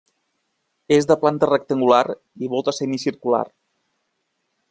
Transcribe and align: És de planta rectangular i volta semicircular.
És 0.95 1.07
de 1.11 1.17
planta 1.25 1.49
rectangular 1.49 2.01
i 2.47 2.51
volta 2.55 2.75
semicircular. 2.79 3.45